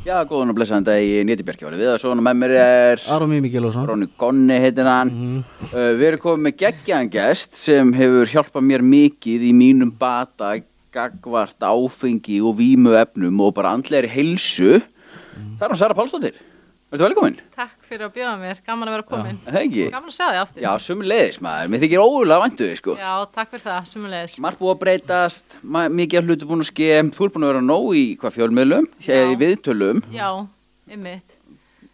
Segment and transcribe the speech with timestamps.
[0.00, 3.02] Já, góðan og blessaðan dag í Néti Bjarki var við og svona með mér er
[3.12, 5.10] Aron Mimi Gilvason Róni Gonni heitir hann.
[5.74, 10.54] Uh, Við erum komið með geggjaðan gest sem hefur hjálpað mér mikið í mínum bata
[10.94, 14.80] gagvart áfengi og vímu efnum og bara andlegri heilsu.
[14.80, 16.40] Það er hann Sara Pálsdóttir
[16.90, 17.36] Verður velkomin?
[17.54, 19.36] Takk fyrir að bjóða mér, gaman að vera komin.
[19.46, 19.82] Er Það ekki?
[19.94, 20.62] Gaman að segja þig aftur.
[20.64, 24.34] Já, sumulegis maður, mér þykir ógulega væntu þig sko Já, takk fyrir það, sumulegis.
[24.42, 27.60] Margt búið að breytast, mikið af hlutu búin að skemm Þú er búin að vera
[27.68, 30.26] nóg í hvað fjölmiðlum, hér í viðtölum Já,
[30.96, 31.36] ymmit.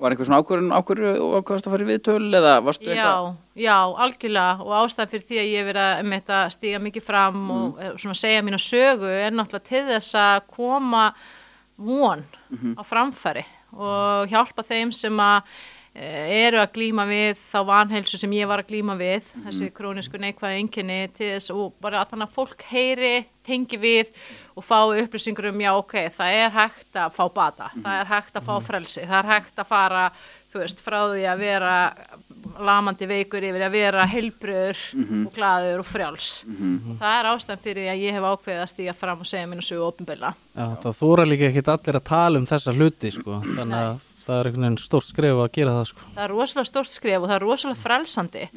[0.00, 3.10] Var eitthvað svona ákvörðun, ákvörðu og ákvörðast að fara í viðtöl eða varstu Já,
[3.60, 7.40] já, algjörlega og ástæð fyrir því að ég hef verið að að stíga mikið fram
[7.50, 7.82] og Mm.
[7.84, 11.12] eh, svona segja mína sögu er náttúrulega til þess að koma
[11.78, 12.74] von Mhm.
[12.74, 13.44] á framfæri
[13.76, 15.42] og hjálpa þeim sem að
[15.94, 19.46] eh, eru að glíma við þá vanheilsu sem ég var að glíma við Mhm.
[19.48, 20.60] þessi krónisku neikvæða
[21.18, 24.06] þess og bara að þannig að fólk heyri tengi við
[24.56, 27.82] og fá upplýsingur um já ok, það er hægt að fá bata, Mhm.
[27.82, 30.10] það er hægt að fá frelsi það er hægt að fara,
[30.52, 31.94] þú veist, frá því að vera
[32.66, 34.82] lamandi veikur yfir að vera heilbröður
[35.26, 36.28] og glaður og frjáls.
[36.50, 39.50] Og það er ástæðan fyrir því að ég hef ákveðið að stíga fram og segja
[39.50, 43.40] mínu sögu ofinbilla Já, það þóra líka ekkit allir að tala um þessa hluti sko.
[43.46, 46.08] þannig að það er einhvern veginn stórt skref að gera það sko.
[46.14, 48.48] það er rosalega stórt skref og það er rosalega frelsandi.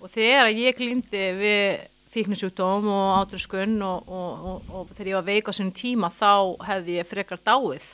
[0.00, 1.80] Og þegar að ég glýmdi við
[2.12, 6.32] fíknisjúkdóm og átröskun og, og, og, og þegar ég var veik á sinni tíma þá
[6.68, 7.86] hefði ég frekar dáið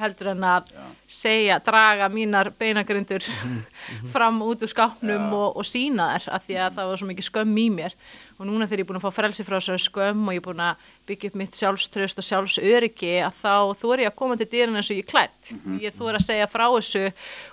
[0.00, 0.72] heldur en að
[1.08, 3.24] segja, draga mínar beinagrindur
[4.14, 7.28] fram út úr skápnum og, og sína þær af því að það var svo mikið
[7.28, 7.96] skömm í mér.
[8.38, 10.46] Og núna þegar ég er búin að fá frelsi frá þessari skömm og ég er
[10.46, 14.38] búin að byggja upp mitt sjálfströst og sjálfsöryggi að þá þú er ég að koma
[14.40, 17.04] til dýrin eins og ég er klætt ég þú er að segja frá þessu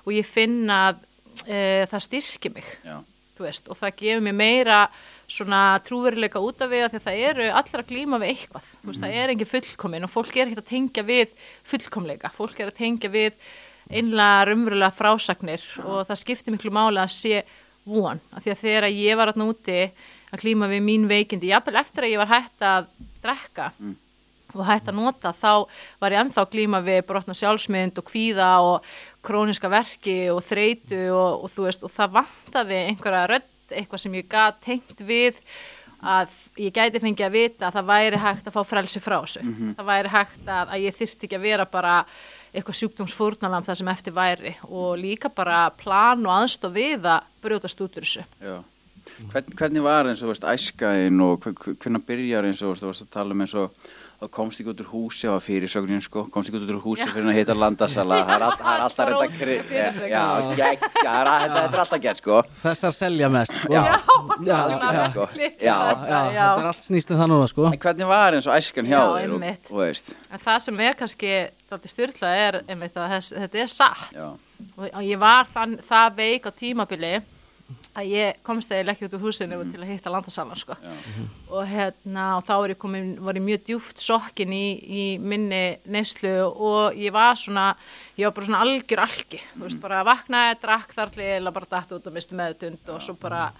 [0.05, 1.03] og ég finna að
[1.45, 1.61] e,
[1.91, 2.73] það styrkir mig.
[2.85, 2.97] Já,
[3.47, 4.81] veist, og það gefur mér meira
[5.29, 8.69] svona trúveruleika út af við að það eru allir að glíma við eitthvað.
[8.81, 11.33] Þú veist, það er engin fullkomin og fólk er ekkert að tengja við
[11.71, 13.49] fullkomleika, fólk er að tengja við
[13.89, 17.43] einlega raunverulega frásagnir og það skiptir miklu máli að sé
[17.89, 19.79] von, af því að þegar ég var alltaf úti
[20.29, 22.91] að glíma við mín veikindi jafnvel eftir að ég var hætt að
[23.23, 23.71] drekka
[24.55, 25.51] og hætt að nota þá
[26.01, 28.93] var ég ennþá að glíma við brotna sjálfsmynd og kvíða og
[29.25, 34.17] króniska verki og þreitu og, og þú veist og það vantaði einhverja rödd eitthvað sem
[34.17, 35.37] ég gat tengt við
[35.99, 39.41] að ég gæti fengið að vita að það væri hægt að fá frelsi frá þessu.
[39.75, 41.95] Það væri hægt að, að ég þyrfti ekki að vera bara
[42.53, 47.83] eitthvað sjúkdómsfórnalam það sem eftir væri og líka bara plan og aðstof við að brjótast
[47.83, 48.23] út úr þessu.
[48.39, 48.61] Já
[49.31, 52.91] Hvern, Hvernig var eins og veist, æskaðin og hve- hvernig byrjar eins og veist, þú
[52.93, 53.73] varst að tala um eins og
[54.19, 57.29] að komst ekki út úr húsi á fyrirsögnin sko, komst ekki út úr húsi fyrir
[57.31, 59.55] að heita landasala það er, all, það er alltaf reynda Róleg kri...
[59.69, 60.09] fyrirsögn.
[60.11, 63.71] Já, það er- þetta er alltaf gert sko þessar selja mest sko.
[63.73, 65.05] Já, já, algjörlega, já.
[65.13, 65.27] sko.
[65.39, 66.09] Já, þetta.
[66.09, 67.69] Já, þetta er allt snýst um það núna sko.
[67.71, 70.83] En hvernig var eins og æskan hjá Já, þér og, og veist, En það sem
[70.89, 71.33] er kannski
[71.71, 74.27] þetta styrla er einmitt þetta er satt já,
[74.75, 77.13] og og ég var þann, það veik á tímabili
[77.97, 79.71] að ég komst þegar ekki út úr húsinu Mhm.
[79.71, 80.75] til að hitta landasalan sko.
[81.49, 85.77] og hérna og þá var ég, komin, var ég mjög djúft sokkin í, í minni
[85.87, 87.75] neyslu og ég var svona
[88.17, 91.65] ég var bara svona algjör algi þú veist bara vaknaði, drakk þar til eða bara
[91.65, 93.51] dætt út og misti meðutund og svo bara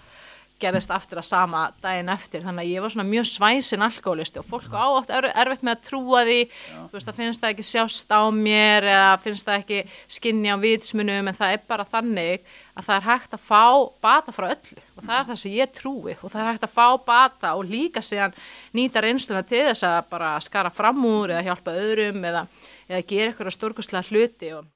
[0.61, 2.43] gerðist aftur að sama daginn eftir.
[2.45, 5.75] Þannig að ég var svona mjög svæsin alkoholisti og fólk á oft er, erfitt með
[5.75, 6.39] að trúa því.
[6.75, 9.81] Þú veist það finnst það ekki sjást á mér eða finnst það ekki
[10.19, 12.49] skinni á vitsmunum en það er bara þannig
[12.79, 13.65] að það er hægt að fá
[14.07, 14.81] bata frá öllu.
[14.95, 16.17] Og það er það sem ég trúi.
[16.17, 18.35] Og það er hægt að fá bata og líka síðan
[18.75, 22.43] nýta reynsluna til þess að bara skara fram úr eða hjálpa öðrum eða,
[22.89, 24.67] eða gera ykkur stórkustlega hluti og